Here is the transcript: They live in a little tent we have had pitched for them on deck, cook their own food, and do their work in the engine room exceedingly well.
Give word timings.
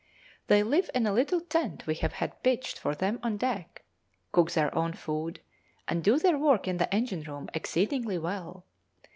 They 0.47 0.63
live 0.63 0.89
in 0.95 1.05
a 1.05 1.13
little 1.13 1.39
tent 1.39 1.85
we 1.85 1.93
have 1.93 2.13
had 2.13 2.41
pitched 2.41 2.79
for 2.79 2.95
them 2.95 3.19
on 3.21 3.37
deck, 3.37 3.83
cook 4.31 4.49
their 4.49 4.73
own 4.75 4.93
food, 4.93 5.41
and 5.87 6.03
do 6.03 6.17
their 6.17 6.39
work 6.39 6.67
in 6.67 6.77
the 6.77 6.91
engine 6.91 7.21
room 7.21 7.49
exceedingly 7.53 8.17
well. 8.17 8.65